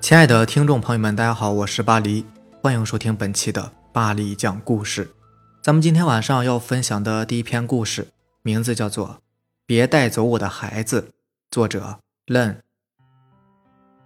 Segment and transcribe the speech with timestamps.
[0.00, 2.24] 亲爱的听众朋友们，大家好，我是巴黎，
[2.62, 5.14] 欢迎收听本期的巴黎讲故事。
[5.62, 8.08] 咱们今天晚上要分享的第一篇故事，
[8.42, 9.08] 名字叫做
[9.66, 11.02] 《别带走我的孩子》，
[11.50, 12.56] 作者 Len。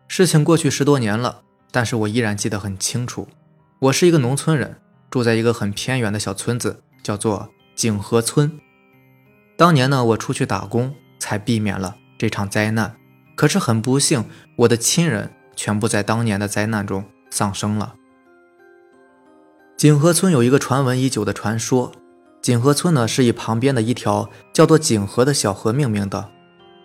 [0.08, 3.28] 事情过去十多年了，但是我依然记得很清楚。
[3.78, 8.58] 我是一个农村人，住在一个很偏远的小村子，叫做景和村。
[9.56, 12.96] 当年呢，我出去打工，才避免了这场灾难。
[13.36, 14.24] 可是很不幸，
[14.56, 17.94] 我的亲人全部在当年的灾难中丧生了。
[19.76, 21.92] 景河村有一个传闻已久的传说，
[22.40, 26.30] 景河村呢是以旁边的一条叫做景河的小河命名的。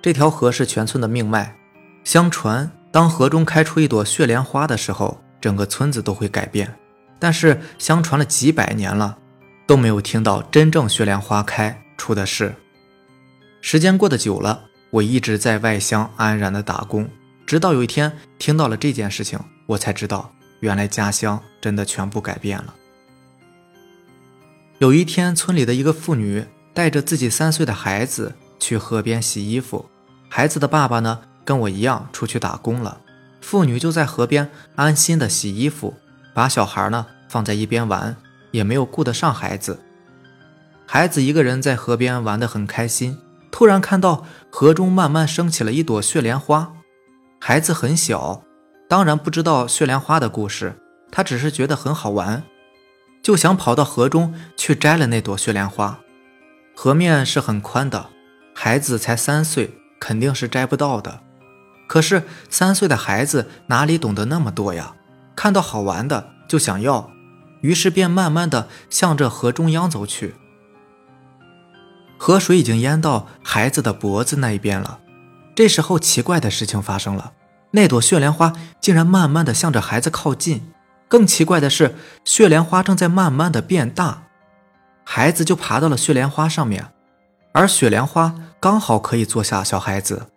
[0.01, 1.55] 这条河是全村的命脉。
[2.03, 6.73] 相传，当河中开出一朵血莲花的时候，整个村子都会改变。
[7.19, 9.17] 但是相传了几百年了，
[9.67, 12.55] 都没有听到真正血莲花开出的事。
[13.61, 14.65] 时间过得久了。
[14.91, 17.07] 我一直在外乡安然的打工，
[17.49, 22.75] 直到有一天听到了这件事情，我才知道原来家乡真的全部改变了。
[24.77, 29.89] 有一天，村里的一个妇女带着自己三岁的孩子去河边洗衣服，
[30.29, 33.01] 孩子的爸爸呢跟我一样出去打工了，
[33.41, 35.95] 妇女就在河边安心的洗衣服，
[36.35, 38.15] 把小孩呢放在一边玩，
[38.51, 39.79] 也没有顾得上孩子。
[40.85, 43.17] 孩子一个人在河边玩得很开心。
[43.49, 46.73] 突然看到河中慢慢升起了一朵血莲花，
[47.41, 48.43] 孩子很小，
[48.87, 50.75] 当然不知道血莲花的故事，
[51.11, 52.43] 他只是觉得很好玩，
[53.23, 55.99] 就想跑到河中去摘了那朵血莲花。
[56.75, 58.09] 河面是很宽的，
[58.53, 61.21] 孩子才三岁，肯定是摘不到的。
[61.87, 64.95] 可是三岁的孩子哪里懂得那么多呀？
[65.35, 67.09] 看到好玩的就想要，
[67.61, 70.35] 于是便慢慢的向着河中央走去。
[72.17, 74.99] 河水已经淹到孩子的脖子那一边了。
[75.59, 77.33] 这时候，奇怪的事情发生了，
[77.71, 80.71] 那朵血莲花竟然慢慢的向着孩子靠近。
[81.09, 84.23] 更奇怪的是，血莲花正在慢慢的变大，
[85.03, 86.93] 孩子就爬到了血莲花上面，
[87.51, 90.27] 而血莲花刚好可以坐下小孩子。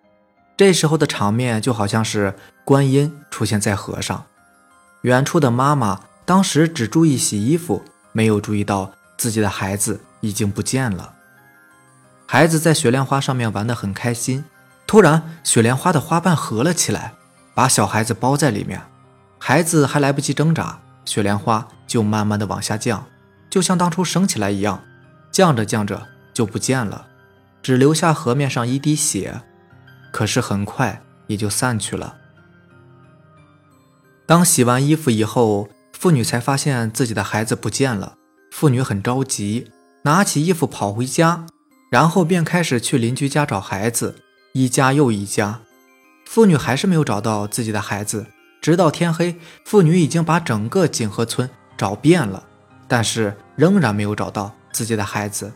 [0.56, 2.34] 这时候的场面就好像是
[2.64, 4.24] 观音出现在河上，
[5.02, 11.14] 远处的妈妈当时只注意洗衣服，没有注意到自己的孩子已经不见了。
[12.26, 14.44] 孩子在雪莲花上面玩得很开心，
[14.92, 17.14] 突然雪莲花的花瓣合了起来，
[17.54, 18.82] 把小孩子包在里面。
[19.38, 23.06] 孩子还来不及挣扎，雪莲花就慢慢的往下降，
[23.48, 24.84] 就像当初升起来一样，
[25.30, 27.06] 降着降着就不见了，
[27.62, 29.40] 只留下河面上一滴血。
[30.12, 32.16] 可是很快也就散去了。
[34.26, 38.16] 当洗完衣服以后，妇女才发现自己的孩子不见了。
[38.50, 39.70] 妇女很着急，
[40.02, 41.46] 拿起衣服跑回家。
[41.88, 44.21] 然后便开始去邻居家找孩子，
[44.54, 45.60] 一家又一家，
[46.26, 48.26] 妇女还是没有找到自己的孩子。
[48.60, 52.44] 直到天黑，妇女已经把整个锦河村找遍了，
[52.86, 55.54] 但是仍然没有找到自己的孩子。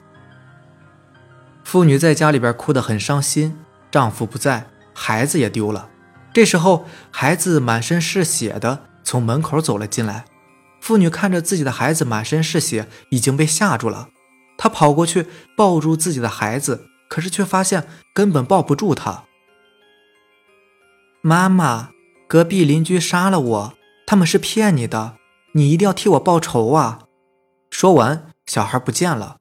[1.62, 3.59] 妇女在家里边哭得很伤心，
[3.91, 5.91] 丈夫不在，孩子也丢了。
[6.33, 10.25] 这时候，孩子满身是血的从门口走了进来，
[10.81, 14.09] 妇女看着自己的孩子满身是血，已经被吓住了。
[14.56, 19.25] 她跑过去抱住自己的孩子，可是却发现根本抱不住他。
[21.21, 21.91] 妈妈，
[22.28, 23.75] 隔壁邻居杀了我，
[24.06, 25.17] 他们是骗你的，
[25.53, 27.00] 你一定要替我报仇啊！
[27.71, 29.39] 说完，小孩不见了。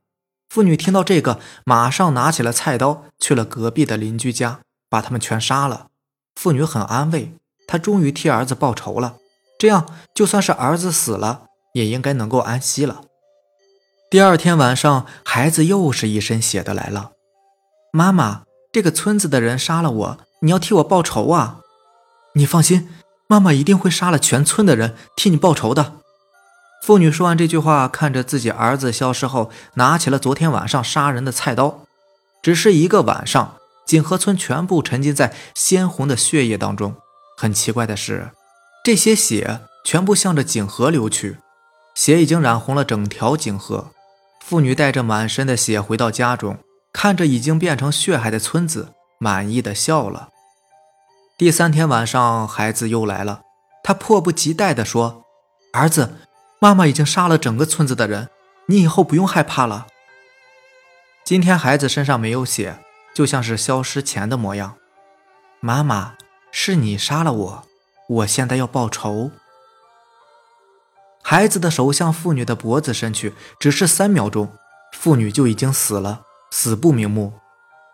[0.50, 5.88] 妇女听到这个，马上拿起了菜刀，去了隔壁的邻居家，把他们全杀了。
[6.36, 7.34] 妇女很安慰，
[7.68, 9.18] 她终于替儿子报仇了，
[9.60, 13.02] 这样就算是儿子死了，也应该能够安息了。
[14.10, 17.12] 第二天晚上，孩子又是一身血的来了。
[17.96, 18.42] 妈妈，
[18.74, 21.62] 这个村子的人杀了我，你要替我报仇啊！
[22.34, 22.90] 你放心，
[23.26, 25.94] 妈妈一定会杀了全村的人替你报仇的。
[26.84, 31.86] 妇女说完这句话，看着自己儿子消失后，拿起了昨天晚上杀人的菜刀。
[32.44, 33.56] 只是一个晚上，
[33.88, 36.96] 锦河村全部沉浸在鲜红的血液当中。
[37.38, 38.32] 很奇怪的是，
[38.84, 41.38] 这些血全部向着锦河流去，
[41.96, 43.92] 血已经染红了整条锦河。
[44.42, 46.58] 妇女带着满身的血回到家中，
[46.96, 50.30] 看着已经变成血海的村子，满意的笑了。
[51.38, 53.42] 第三天晚上，孩子又来了，
[53.84, 55.26] 他迫不及待地说
[55.76, 56.16] ：“儿子，
[56.58, 58.30] 妈妈已经杀了整个村子的人，
[58.68, 59.88] 你以后不用害怕了。”
[61.26, 62.80] 今天孩子身上没有血，
[63.14, 64.78] 就像是消失前的模样。
[65.60, 66.16] 妈妈，
[66.50, 67.64] 是你杀了我，
[68.08, 69.32] 我现在要报仇。
[71.22, 74.54] 孩子的手向妇女的脖子伸去，只是三秒钟，
[74.94, 76.22] 妇女就已经死了，
[76.58, 77.34] 死不瞑目。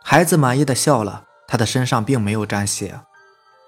[0.04, 3.02] 孩子满意的笑了，他的身上并没有沾血。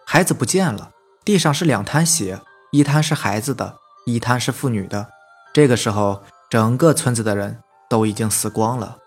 [0.06, 0.92] 孩子不见了，
[1.26, 2.42] 地上是两滩血，
[2.72, 5.08] 一滩是孩子的，一滩是妇女的。
[5.52, 8.98] 这个时候，整个村子的人都已经死光了。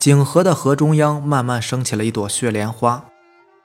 [0.00, 3.04] 景河的河中央慢慢升起了一朵血莲花，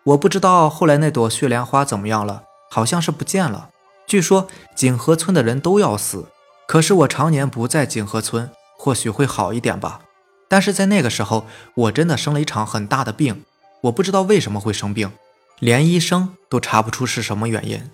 [0.03, 3.69] 我不知道后来那朵血莲花怎么样了，好像是不见了。
[4.05, 6.27] 据说景河村的人都要死，
[6.67, 10.01] 可是我常年不在景河村，或许会好一点吧。
[10.51, 13.45] 但是在那个时候，我真的生了一场很大的病，
[13.83, 15.09] 我不知道为什么会生病，
[15.59, 17.89] 连医生都查不出是什么原因。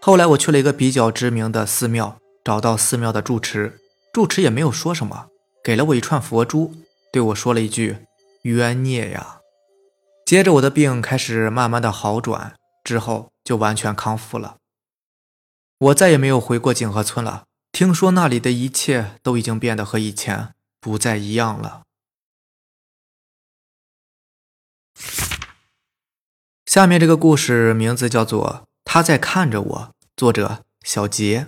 [0.00, 3.78] 后来我去了一个比较知名的寺庙，找到寺庙的住持，
[4.12, 5.28] 住持也没有说什么，
[5.62, 6.74] 给了我一串佛珠。
[7.12, 7.98] 对我说了一句
[8.42, 9.38] “冤孽呀”，
[10.26, 14.56] 接着我的病开始慢慢的好转，之后就完全康复了。
[15.78, 20.48] 我再也没有回过景河村了，听说那里的一切都已经变得和以前
[20.80, 21.82] 不再一样了。
[26.74, 29.78] 下面这个故事名字叫做《他在看着我》，
[30.16, 31.46] 作者小杰。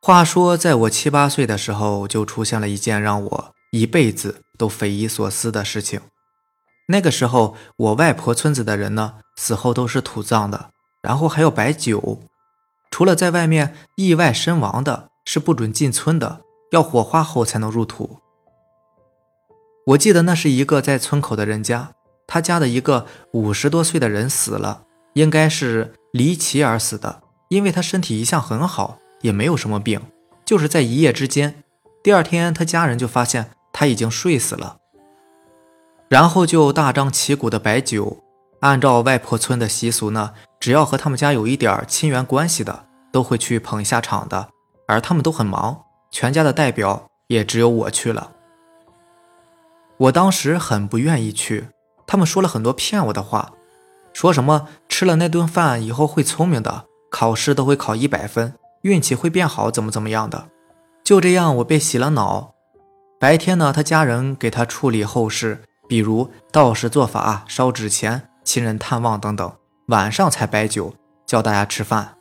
[0.00, 3.54] 话说，在我七八岁的时候，就出现了一件让我。
[3.72, 6.00] 一辈子都匪夷所思的事情。
[6.86, 10.70] 那个时候，我外婆村子的人呢，死后都是土葬的，
[11.02, 12.20] 然后还要摆酒。
[12.92, 18.20] 除了在外面意外身亡的，是不准进村的，要火化后才能入土。
[19.88, 21.90] 我记得那是一个在村口的人家，
[22.26, 24.82] 他家的一个五十多岁的人死了，
[25.14, 30.00] 应该是离奇而死的，因为他身体一向很好，也没有什么病，
[30.44, 31.62] 就是在一夜之间，
[32.02, 33.50] 第二天他家人就发现。
[33.78, 34.78] 他已经睡死了，
[36.08, 38.24] 然后就大张旗鼓的摆酒。
[38.60, 44.48] 按照外婆村的习俗呢，只要和他们家有一点亲缘关系的，都会去捧一下场的。
[44.88, 48.32] 而他们都很忙，全家的代表也只有我去了。
[49.98, 51.68] 我当时很不愿意去，
[52.06, 53.52] 他们说了很多骗我的话，
[54.12, 60.48] 说什么吃了那顿饭以后会聪明的，考试都会考一百分，运气会变好，怎么怎么样的。
[61.04, 62.54] 就这样，我被洗了脑。
[63.18, 69.52] 白天呢，他家人给他处理后事，比如道士做法、烧纸钱、亲人探望等等。
[69.86, 70.94] 晚上才摆酒，
[71.24, 72.16] 叫大家吃饭。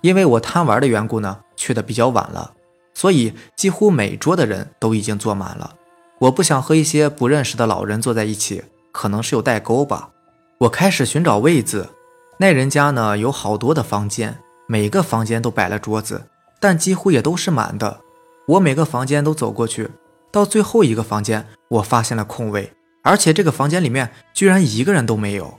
[0.00, 2.52] 因为我贪玩的缘故呢，去的比较晚了，
[2.94, 5.74] 所以几乎每桌的人都已经坐满了。
[6.20, 8.62] 我不想和一些不认识的老人坐在一起，
[8.92, 10.10] 可能是有代沟吧。
[10.58, 11.90] 我开始寻找位子。
[12.38, 14.38] 那人家呢，有好多的房间，
[14.68, 16.28] 每个房间都摆了桌子，
[16.60, 18.00] 但几乎也都是满的。
[18.46, 19.90] 我每个房间都走过去，
[20.30, 25.58] 到最后一个房间，我发现了空位，而且这个房间里面居然一个人都没有。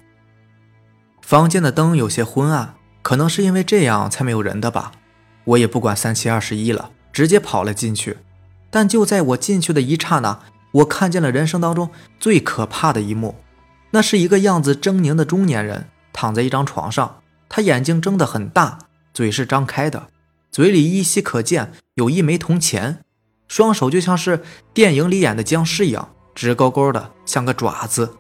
[1.22, 4.94] 房间的灯有些昏暗，可能是因为这样才没有人的吧。
[5.44, 8.18] 我也不管三七二十一了，直接跑了进去。
[8.72, 10.40] 但就在我进去的一刹那，
[10.72, 11.90] 我看见了人生当中
[12.20, 13.36] 最可怕的一幕，
[13.92, 18.80] 那是一个样子狰狞的中年人躺在一张床上，他眼睛睁得很大，
[19.14, 20.08] 嘴是张开的。
[20.52, 23.00] 嘴里依稀可见有一枚铜钱，
[23.48, 24.44] 双手就像是
[24.74, 28.16] 电影里演的僵尸一样，直勾勾的像个爪子。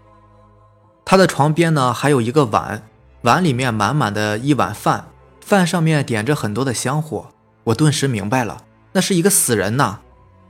[1.06, 2.84] 他的床边呢还有一个碗，
[3.22, 5.10] 碗里面满满的一碗饭，
[5.44, 7.30] 饭上面点着很多的香火。
[7.66, 8.63] 我顿时明白了，
[8.94, 10.00] 那是一个死人呐，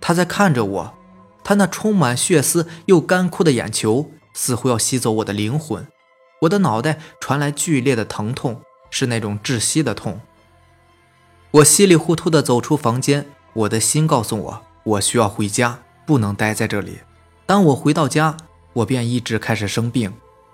[0.02, 0.94] 他在看着我，
[1.44, 5.87] 他那充满血丝又干枯的眼球似乎要吸走我的灵魂。
[6.42, 10.21] 我的脑袋传来剧烈的疼痛，是那种窒息的痛。
[11.52, 16.99] 我稀里糊涂地走出房间，我的心告诉我，我需要回家，不能待在这里。
[17.45, 18.37] 当我回到家，
[18.73, 20.14] 我便一直开始生病，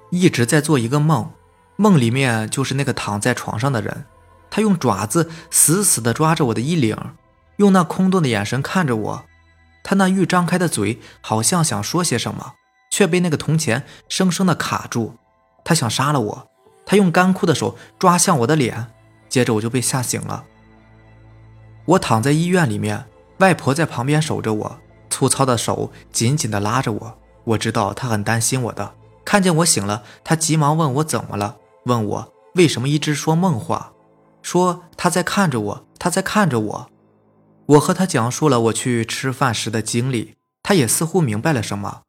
[0.09, 1.29] 一直在做一个梦，
[1.75, 4.05] 梦里面就是那个躺在床上的人，
[4.49, 6.97] 他用爪子死死地抓着我的衣领，
[7.57, 9.25] 用那空洞的眼神看着我，
[9.87, 12.53] 他那欲张开的嘴好像想说些什么，
[12.89, 15.13] 却被那个铜钱生生的卡住。
[15.63, 16.47] 他想杀了我，
[16.87, 18.87] 他用干枯的手抓向我的脸，
[19.29, 20.45] 接着我就被吓醒了。
[21.85, 23.05] 我躺在医院里面，
[23.37, 24.79] 外婆在旁边守着我，
[25.11, 27.17] 粗糙的手紧紧的拉着我。
[27.43, 28.95] 我知道她很担心我的。
[29.23, 33.93] 看见我醒了，她急忙问我怎么了，问我为什么一直说梦话，
[34.41, 36.89] 说她在看着我，她在看着我。
[37.65, 42.03] 我和他讲述了我去吃饭时的经历，他也似乎明白了什么，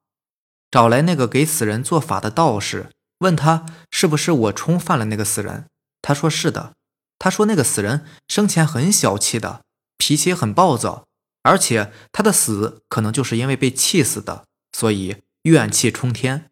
[0.71, 5.67] 找来那个给死人做法的道士，问他是不是我冲犯了那个死人。
[6.03, 6.75] 他说是的。
[7.19, 9.63] 他说那个死人生前很小气的。
[9.99, 11.07] 脾气很暴躁，
[11.43, 16.51] 而且他的死可能就是因为被气死的，所以怨气冲天。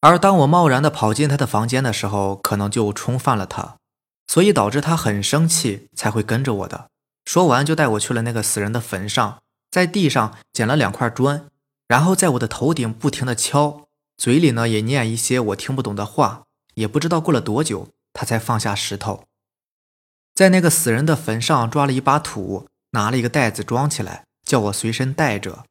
[0.00, 3.76] 而当我贸然的跑进他的房间的时候，可能就冲犯了他，
[4.26, 6.88] 所以导致他很生气，才会跟着我的。
[7.24, 11.48] 说完就带我去了那个死人的坟上，在地上捡了两块砖，
[11.88, 19.24] 然后在我的头顶不停的敲，嘴里呢也念一些我听不懂的话，也不知道过了多久，他才放下石头，
[20.34, 25.64] 在那个死人的坟上抓了一把土，拿了一个袋子装起来，叫我随身带着，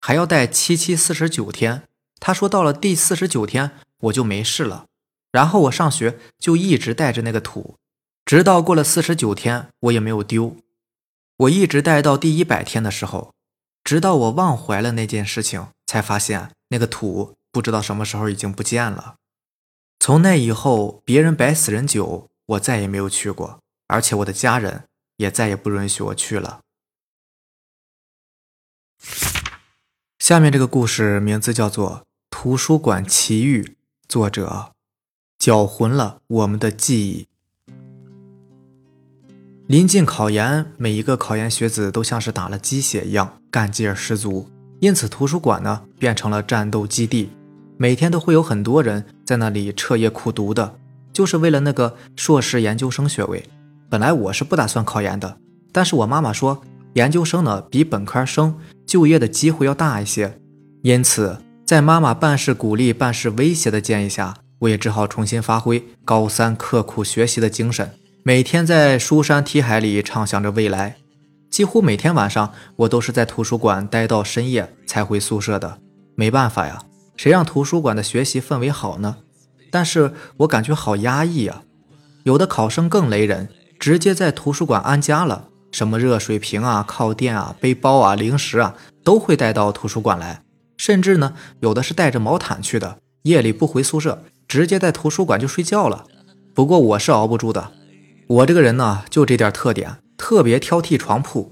[0.00, 1.82] 还要带七七四十九天。
[2.20, 4.86] 他说到了第四十九天我就没事了。
[5.32, 7.76] 然后我上学就一直带着那个土，
[8.24, 10.56] 直到过了四十九天，我也没有丢。
[11.36, 13.32] 我一直待到第一百天的时候，
[13.82, 19.16] 直到我忘怀了那件事情，才发现那个土不知道什么时候已经不见了。
[19.98, 24.84] 从那以后，别人摆死人酒，我再也没有去过，而且我的家人
[25.16, 26.60] 也再也不允许我去了。
[30.18, 33.62] 下面这个故事名字叫做《图书馆奇遇》，
[34.08, 34.72] 作者。
[35.38, 37.26] 搅浑了我们的记忆。
[39.72, 44.46] 临近考研，每一个考研学子都像是打了鸡血一样，干劲儿十足。
[44.80, 47.30] 因此，图书馆呢变成了战斗基地，
[47.78, 50.74] 每天都会有很多人在那里彻夜苦读的，
[51.10, 53.42] 就是为了那个硕士研究生学位。
[53.88, 55.38] 本来我是不打算考研的，
[55.72, 56.60] 但是我妈妈说，
[56.92, 58.54] 研究生呢比本科生
[58.86, 60.38] 就业的机会要大一些，
[60.82, 64.36] 因此在妈妈办事鼓励、办事威胁的建议下。
[64.58, 67.90] 我也只好重新发挥高三刻苦学习的精神，
[68.24, 70.94] 每天在书山题海里畅想着未来。
[71.50, 75.80] 几乎每天晚上，我都是在图书馆待到深夜才回宿舍的。
[76.14, 76.84] 没办法呀，
[77.16, 79.16] 谁让图书馆的学习氛围好呢？
[79.72, 81.64] 但是我感觉好压抑啊！
[82.22, 83.48] 有的考生更雷人，
[83.80, 90.44] 直接在图书馆安家了，什么热水瓶啊、靠垫啊、背包啊、零食啊，都会带到图书馆来。
[90.76, 94.22] 甚至呢，有的是带着毛毯去的，夜里不回宿舍。
[94.46, 96.04] 直接在图书馆就睡觉了，
[96.54, 97.72] 不过我是熬不住的。
[98.32, 101.50] 我这个人呢，就这点特点，特别挑剔床铺，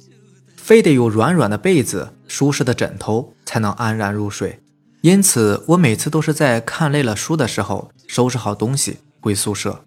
[0.56, 4.60] 非得有软软的被子、舒适的枕头才能安然入睡。
[5.02, 9.84] 因此，我每次都是在看累了书的时候，收拾好东西回宿舍，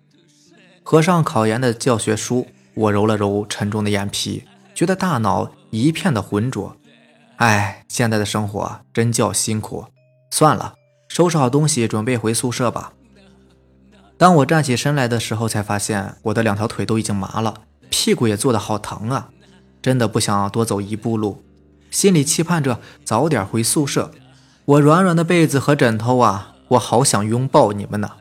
[0.84, 2.46] 合上考研的教学书。
[2.76, 4.44] 我揉了揉沉重的眼皮，
[4.76, 6.76] 觉得大脑一片的浑浊。
[7.38, 9.86] 哎，现在的生活真叫辛苦。
[10.30, 10.76] 算了，
[11.08, 12.94] 收拾好东西，准备回宿舍吧。
[14.24, 17.56] 当我站起身来的时候，才发现我的两条腿都已经麻了，
[17.90, 19.28] 屁股也坐得好疼啊！
[19.82, 21.44] 真的不想多走一步路，
[21.92, 24.12] 心里期盼着早点回宿舍。
[24.64, 28.12] 我软软的被子和枕头啊，我好想拥抱你们呢。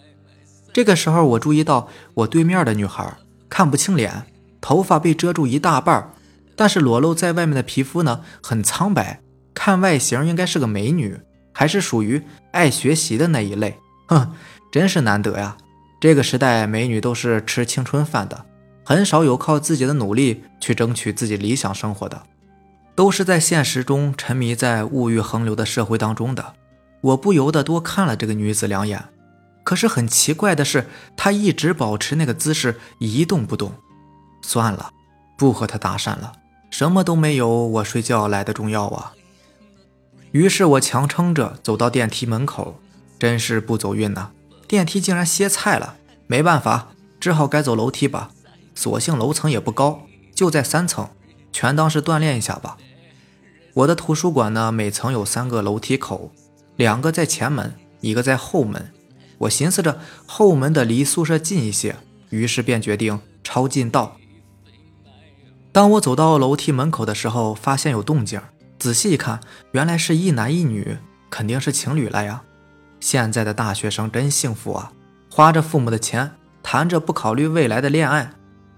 [0.73, 3.17] 这个时候，我注意到我对面的女孩
[3.49, 4.25] 看不清脸，
[4.61, 6.11] 头发被遮住一大半，
[6.57, 9.21] 但是裸露在外面的皮肤呢，很苍白，
[9.55, 11.21] 看外形应该是个美女，
[11.53, 13.79] 还是属于爱学习的那一类。
[14.09, 14.33] 哼，
[14.73, 15.57] 真是难得呀！
[16.03, 18.45] 这个时代，美女都是吃青春饭的，
[18.85, 22.21] 很少有靠自己的努力去争取自己理想生活的，
[22.97, 26.55] 都是在现实中沉迷在物欲横流的社会当中的。
[27.03, 29.01] 我不由得多看了这个女子两眼，
[29.63, 33.73] 可是很奇怪的是，她一直保持那个姿势一动不动。
[34.43, 34.91] 算了，
[35.39, 36.33] 不和她搭讪了，
[36.69, 39.13] 什么都没有我睡觉来的重要啊。
[40.33, 42.81] 于是我强撑着走到电梯门口，
[43.21, 44.31] 真是不走运呐。
[44.73, 48.31] 电梯竟然歇菜了，没办法，只好该走楼梯吧。
[48.75, 51.11] 所幸楼层也不高，就在三层，
[51.53, 52.79] 全当是锻炼一下吧。
[53.75, 56.33] 我的图书馆呢，每层有三个楼梯口，
[56.77, 58.91] 两个在前门，一个在后门。
[59.41, 61.97] 我寻思着后门的离宿舍近一些，
[62.31, 64.17] 于是便决定抄近道。
[65.71, 68.41] 当我走到楼梯门口的时候，发现有动静，
[68.79, 69.41] 仔细一看，
[69.73, 70.97] 原来是一男一女，
[71.29, 72.43] 肯定是情侣了呀。
[73.03, 74.93] 现在的大学生真幸福啊，
[75.29, 76.31] 花着父母的钱，
[76.63, 78.31] 谈着不考虑未来的恋爱。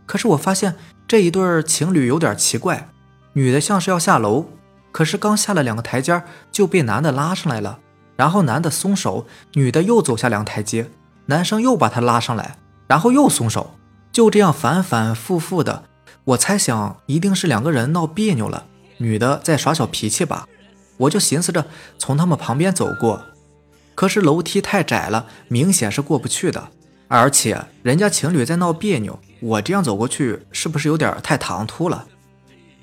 [0.07, 0.77] 可是我发现
[1.07, 2.89] 这一对情侣有点奇怪，
[3.35, 4.47] 女的像是要下楼，
[4.93, 7.81] 可是刚下了两个台阶就被男的拉上来了，
[8.17, 10.91] 然后男的松手，女的又走下两台阶，
[11.27, 13.75] 男生又把她拉上来，然后又松手，
[14.11, 15.85] 就这样反反复复的。
[16.25, 18.65] 我猜想一定是两个人闹别扭了，
[18.97, 20.49] 女的在耍小脾气吧。
[20.97, 21.67] 我就寻思着
[21.99, 23.23] 从他们旁边走过。
[23.95, 26.69] 可是楼梯太窄了，明显是过不去的。
[27.09, 32.07] 而且人家情侣在闹别扭，我这样走过去是不是有点太唐突了？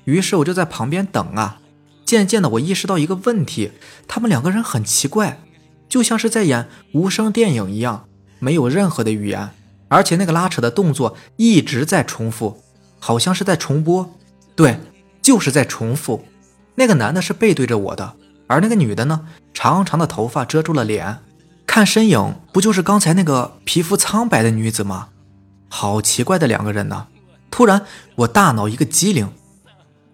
[0.04, 1.60] 于是我就在旁边等啊。
[2.04, 3.72] 渐渐的，我意识到一个问题：
[4.06, 5.40] 他们两个人很奇怪，
[5.88, 8.06] 就像是在演无声电影一样，
[8.38, 9.50] 没有任何的语言，
[9.88, 12.62] 而且那个拉扯的动作一直在重复，
[12.98, 14.14] 好像是在重播。
[14.54, 14.78] 对，
[15.22, 16.24] 就是在重复。
[16.74, 18.14] 那个男的是背对着我的。
[18.52, 19.26] 而那个女的呢？
[19.54, 21.18] 长长的头发遮住了脸，
[21.66, 25.08] 看身影不就是刚才那个皮肤苍白的女子吗？
[25.68, 27.06] 好奇怪的两个人呢！
[27.50, 27.84] 突然，
[28.16, 29.30] 我大脑一个机灵，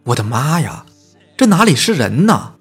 [0.04, 0.86] 我的妈呀，
[1.36, 2.54] 这哪里是人呢？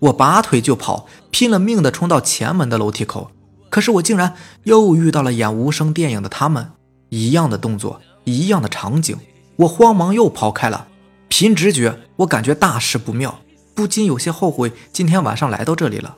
[0.00, 3.30] 我拔腿就跑，拼了命的冲到前门的楼梯口，
[3.70, 4.34] 可是我竟然
[4.64, 6.72] 又遇到了演无声电影的他们，
[7.10, 9.16] 一样的动作，一样的场景，
[9.56, 10.88] 我慌忙又跑开了。
[11.28, 13.38] 凭直觉，我感觉大事不妙，
[13.74, 16.16] 不禁有些后悔今天晚上来到这里了。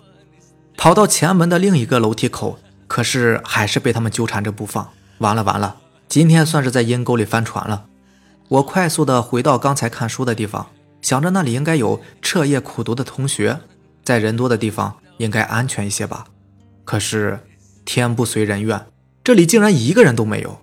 [0.77, 4.91] 跑到前门的另一个楼梯口，可是还是被他们纠缠着不放。
[5.19, 5.77] 完了完了，
[6.09, 7.87] 今天算是在阴沟里翻船了。
[8.49, 10.67] 我快速的回到刚才看书的地方，
[11.01, 13.61] 想着那里应该有彻夜苦读的同学，
[14.03, 16.27] 在人多的地方应该安全一些吧。
[16.85, 17.41] 可是
[17.85, 18.85] 天不随人愿，
[19.23, 20.59] 这里竟然一个人都没有。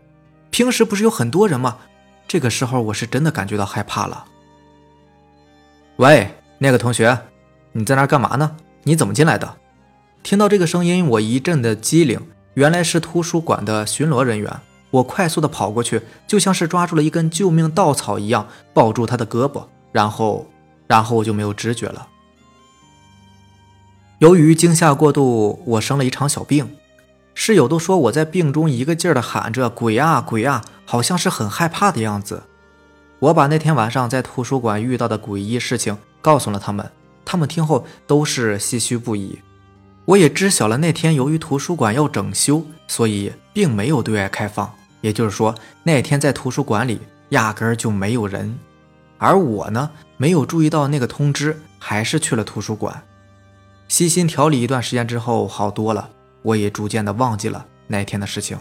[0.51, 1.77] 平时不是有很多人吗？
[2.27, 4.25] 这个时候我是真的感觉到害怕了。
[5.95, 6.29] 喂，
[6.63, 7.17] 那个同学，
[7.71, 8.55] 你在那干嘛呢？
[8.83, 9.55] 你怎么进来的？
[10.21, 12.21] 听到这个声音，我一阵的机灵，
[12.53, 14.59] 原来是图书馆的巡逻人员。
[14.91, 20.45] 我快速的跑过去，就像是抓住了一根救命稻草一样，抱住他的胳膊，然后，
[20.85, 22.07] 然后我就没有知觉了。
[24.19, 26.69] 由于惊吓过度，我生了一场小病。
[27.33, 32.43] 室友都说我在病中一个劲儿的喊着“鬼啊鬼啊”，好像是很害怕的样子。
[33.17, 36.89] 我把那天晚上在图书馆遇到的诡异事情告诉了他们，
[37.25, 39.39] 他们听后都是唏嘘不已。
[40.05, 44.71] 我也知晓了那天由于图书馆要整修，所以并没有对外开放。
[45.01, 46.99] 也就是说，那天在图书馆里
[47.29, 48.57] 压根儿就没有人，
[49.17, 53.01] 而我呢，没有注意到那个通知，还是去了图书馆。
[53.87, 56.09] 悉心调理一段时间之后，好多了，
[56.43, 58.57] 我也逐渐的忘记了那天的事情。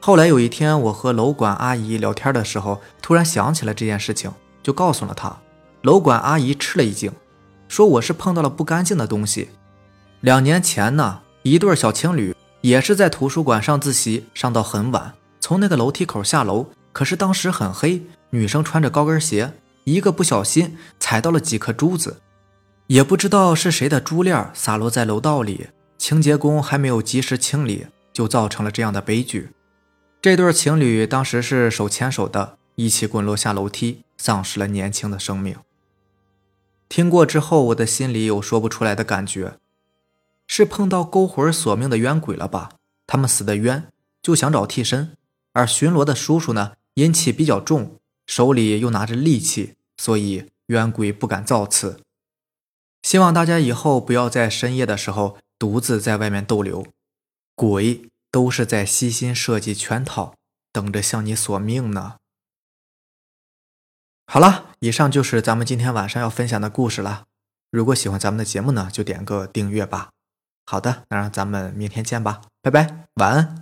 [0.00, 5.36] 后来有一天，我和楼管阿姨聊天的时候，突然想起了这件事情，就告诉了她。
[5.82, 7.10] 楼管阿姨吃了一惊，
[7.66, 9.48] 说我是碰到了不干净的东西。
[10.20, 15.14] 两年前呢，一对小情侣也是在图书馆上自习，上到很晚。
[15.40, 22.20] 从那个楼梯口下楼，可是当时很黑，女生穿着高跟鞋，一个不小心踩到了几颗珠子，
[22.88, 29.48] 也不知道是谁的珠链洒落在楼道里，清洁工还没有及时清理，就造成了这样的悲剧。
[30.20, 35.56] 这对情侣当时是手牵手的，一起滚落下楼梯，丧失了年轻的生命。
[36.90, 39.58] 听过之后，我的心里有说不出来的感觉，
[40.48, 42.70] 是碰到勾魂索命的冤鬼了吧？
[43.06, 43.86] 他们死的冤，
[44.20, 45.16] 就想找替身。
[45.52, 47.94] 而巡逻的叔叔呢，阴气比较重，
[48.26, 52.00] 手里又拿着利器，所以冤鬼不敢造次。
[53.02, 56.84] 希望大家以后不要在深夜的时候独自在外面逗留，
[57.54, 60.34] 鬼都是在悉心设计圈套，
[60.72, 62.16] 等着向你索命呢。
[64.32, 67.24] 好了，以上就是咱们今天晚上要分享的故事了。
[67.72, 70.10] 如果喜欢咱们的节目呢，就点个订阅吧。
[70.66, 73.59] 好的，那让咱们明天见吧，拜拜，晚安。